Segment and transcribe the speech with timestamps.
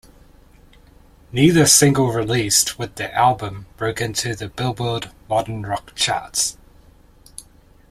[1.31, 6.57] Neither single released with the album broke into the "Billboard" Modern Rock charts.